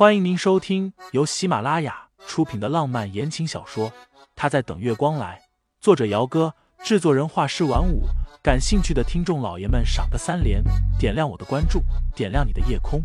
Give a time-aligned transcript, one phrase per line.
[0.00, 3.90] 欢迎您收听由喜马拉雅出品的浪漫言情小说
[4.34, 5.38] 《他在等月光来》，
[5.78, 8.04] 作者：姚哥，制作人：画师晚舞。
[8.42, 10.64] 感兴趣的听众老爷们，赏个三连，
[10.98, 11.82] 点亮我的关注，
[12.16, 13.02] 点亮你的夜空。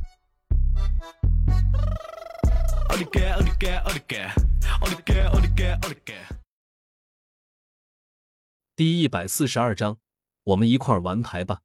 [8.74, 9.98] 第一百四十二章，
[10.46, 11.60] 我们一块儿玩牌吧。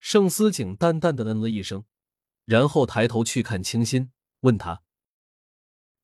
[0.00, 1.84] 盛思景淡淡的嗯了一声。
[2.44, 4.82] 然后抬头去看清新，问他：“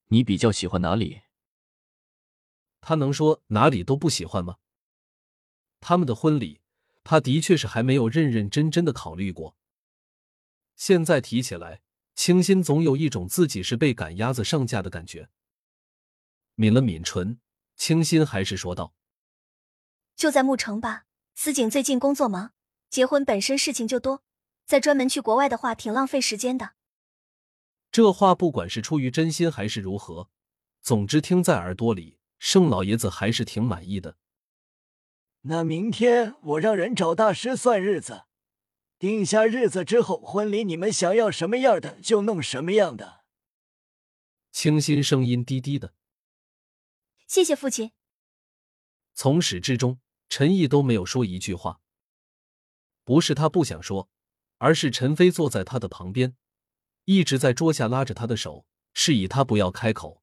[0.09, 1.23] 你比较喜欢哪里？”
[2.81, 4.59] 他能说哪里都不喜欢吗？
[5.81, 6.61] 他们的婚礼，
[7.03, 9.57] 他的确是还没有认认真真的考虑过。
[10.77, 11.83] 现在提起来，
[12.15, 15.29] 清新总有一种自己是被赶鸭子上架的感觉。
[16.55, 17.41] 抿了抿唇，
[17.77, 18.95] 清新还是说道
[20.15, 21.07] ：“就在沐城吧。
[21.35, 22.53] 司景最近工作忙，
[22.89, 24.23] 结婚本身事情就多。”
[24.67, 26.73] 再专门去国外的话，挺浪费时间的。
[27.93, 30.29] 这话不管是出于真心还是如何，
[30.83, 34.17] 总之听在耳朵里，盛老爷子还是挺满意的。
[35.43, 38.25] 那明天我让人找大师算日子，
[38.99, 43.25] 定下日子之后，婚礼你们想要什么样的就弄什么样的。
[44.51, 45.95] 清新声音低低的
[47.29, 47.93] ：“谢谢父亲。”
[49.15, 51.81] 从始至终，陈毅都没有说一句话。
[53.05, 54.11] 不是他不想说。
[54.59, 56.37] 而是陈飞坐在他的旁边，
[57.05, 60.23] 一直在桌下拉着他的手，示意他不要开口。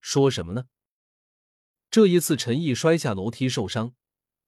[0.00, 0.66] 说什么呢？
[1.90, 3.94] 这一次陈毅摔下楼梯受伤，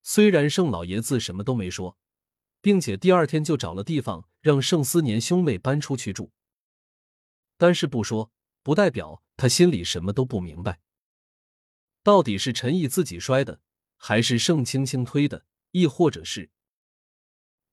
[0.02, 1.98] 虽然盛老爷子什么都没说，
[2.60, 6.32] 并且第二天就找了地方让盛思年兄妹搬出去住，
[7.58, 10.80] 但是不说不代表他心里什么都不明白。
[12.02, 13.60] 到底是陈毅自己摔的，
[13.96, 16.50] 还是盛青青推的，亦或者是？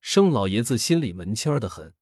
[0.02, 1.94] 盛老爷子心里门清的很。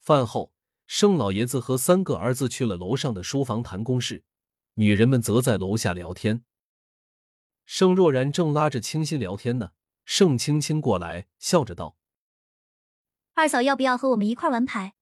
[0.00, 0.54] 饭后，
[0.86, 4.24] 盛老爷子和三个儿子去了楼上的书房谈公事，
[4.74, 6.44] 女人们则在楼下聊天。
[7.66, 9.72] 盛若然正拉着清新聊天呢，
[10.06, 11.98] 盛青青过来，笑着道
[13.34, 14.94] ：“二嫂要不要和我们一块玩牌？”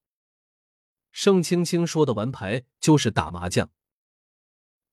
[1.12, 3.70] 盛青青说的玩牌就是打麻将。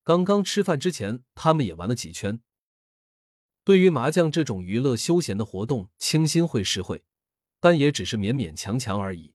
[0.03, 2.40] 刚刚吃饭之前，他们也玩了几圈。
[3.64, 7.04] 对于麻将这种娱乐休闲的活动，清新会是会，
[7.60, 9.34] 但也只是勉勉强强而已。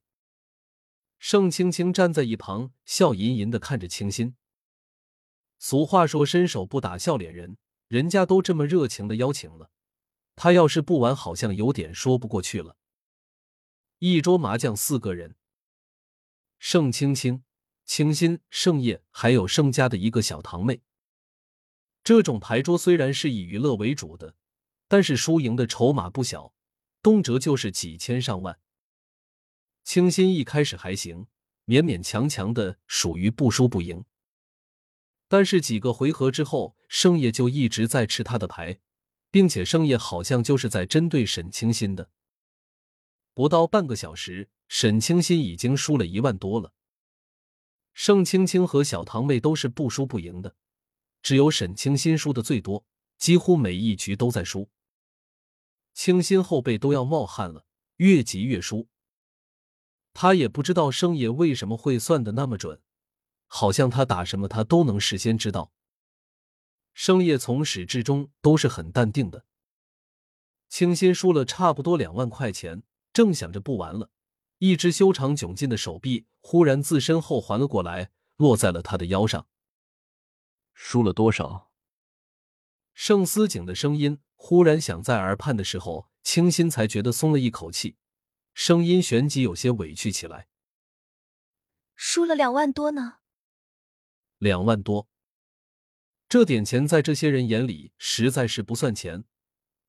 [1.18, 4.34] 盛青青站在一旁，笑吟吟的看着清新。
[5.58, 7.56] 俗话说“伸手不打笑脸人”，
[7.88, 9.70] 人家都这么热情的邀请了，
[10.34, 12.76] 他要是不玩，好像有点说不过去了。
[13.98, 15.36] 一桌麻将，四个人：
[16.58, 17.44] 盛青青、
[17.86, 20.82] 清新、盛叶，还有盛家的一个小堂妹。
[22.06, 24.36] 这种牌桌虽然是以娱乐为主的，
[24.86, 26.54] 但是输赢的筹码不小，
[27.02, 28.60] 动辄就是几千上万。
[29.82, 31.26] 清新一开始还行，
[31.66, 34.04] 勉勉强强的属于不输不赢。
[35.26, 38.78] 但是几个回合之后，盛业就一直在吃他的牌，
[39.32, 42.10] 并且盛业好像就是在针对沈清新的。
[43.34, 46.72] 不到半个小时，沈清新已经输了一万多了。
[47.94, 50.54] 盛青青和小堂妹都是不输不赢的。
[51.26, 52.84] 只有沈清新输的最多，
[53.18, 54.70] 几乎每一局都在输。
[55.92, 57.66] 清新后背都要冒汗了，
[57.96, 58.86] 越急越输。
[60.14, 62.80] 他也不知道生爷为什么会算的那么准，
[63.48, 65.72] 好像他打什么他都能事先知道。
[66.94, 69.46] 生爷从始至终都是很淡定的。
[70.68, 74.12] 清新输了差不多两万块钱，正想着不玩了，
[74.58, 79.48] 一只修长窘劲的手臂忽然自身后环了过来，落在了他的腰上。
[80.78, 81.72] 输了多少？
[82.92, 87.96] 盛思景的声音忽然响在耳畔的时候，清新才觉得松了一口气，
[88.52, 90.48] 声音旋即有些委屈起来。
[91.94, 93.20] 输了两万多呢。
[94.36, 95.08] 两万多，
[96.28, 99.24] 这点钱在这些人眼里实在是不算钱。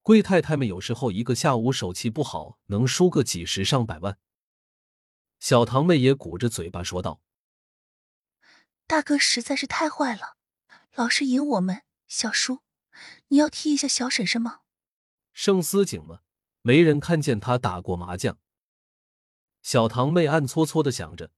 [0.02, 4.18] 贵太太们有时候一个下午手气不好，能输个几十上百万。
[5.38, 7.22] 小堂妹也鼓着嘴巴说道
[8.88, 10.36] ：“大哥实在是太坏了。”
[10.97, 12.63] 老是赢我们，小叔，
[13.27, 14.61] 你要踢一下小婶婶吗？
[15.31, 16.21] 盛思景吗？
[16.63, 18.39] 没人看见他打过麻将。
[19.61, 21.29] 小堂妹暗搓搓的想着，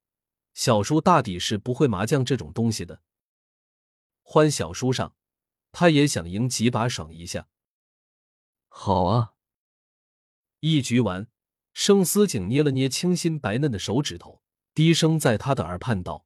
[0.53, 3.01] 小叔大抵是不会麻将这种东西的。
[4.21, 5.13] 欢小叔上，
[5.73, 7.49] 他也想赢几把爽一下。
[8.69, 9.33] 好啊！
[10.61, 11.27] 一局完，
[11.73, 14.41] 盛思景捏了捏清新白嫩的手指头，
[14.73, 16.25] 低声在他的耳畔道：“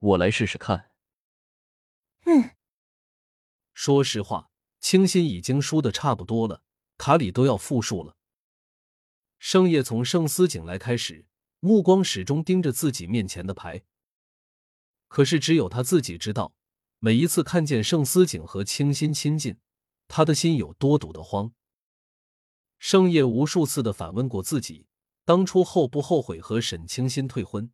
[0.00, 0.86] 我来试试看。”
[2.30, 2.50] 嗯，
[3.72, 6.62] 说实话，清新已经输的差不多了，
[6.98, 8.18] 卡里都要负数了。
[9.38, 11.24] 盛夜从盛思景来开始，
[11.60, 13.82] 目光始终盯着自己面前的牌。
[15.08, 16.52] 可是只有他自己知道，
[16.98, 19.56] 每一次看见盛思景和清新亲近，
[20.06, 21.54] 他的心有多堵得慌。
[22.78, 24.86] 盛夜无数次的反问过自己，
[25.24, 27.72] 当初后不后悔和沈清新退婚？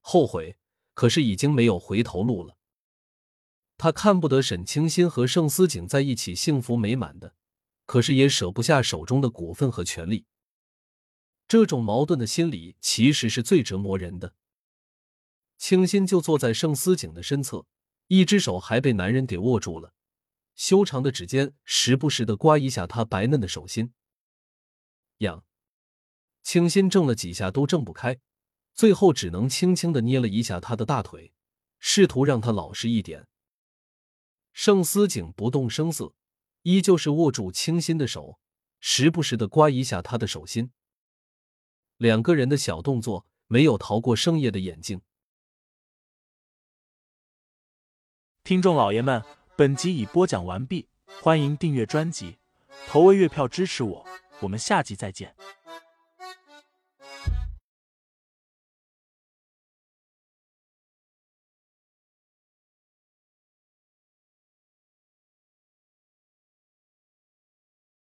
[0.00, 0.58] 后悔，
[0.92, 2.58] 可是已经没有回头路了。
[3.82, 7.34] 他看不得沈清新和盛思景在一起幸福美满的，
[7.84, 10.24] 可是也舍不下手中的股份和权利。
[11.48, 14.36] 这种矛盾的心理其实是最折磨人的。
[15.58, 17.66] 清新就坐在盛思景的身侧，
[18.06, 19.92] 一只手还被男人给握住了，
[20.54, 23.92] 修长的指尖时不时的刮一下他白嫩的手心。
[25.18, 25.44] 痒，
[26.44, 28.20] 清新挣了几下都挣不开，
[28.72, 31.32] 最后只能轻轻的捏了一下他的大腿，
[31.80, 33.26] 试图让他老实一点。
[34.52, 36.14] 盛思景不动声色，
[36.62, 38.38] 依旧是握住清新的手，
[38.80, 40.70] 时不时的刮一下他的手心。
[41.96, 45.00] 两个人的小动作没有逃过盛夜的眼睛。
[48.44, 49.22] 听众老爷们，
[49.56, 50.88] 本集已播讲完毕，
[51.22, 52.38] 欢迎订阅专辑，
[52.88, 54.06] 投喂月票支持我，
[54.40, 55.34] 我们下集再见。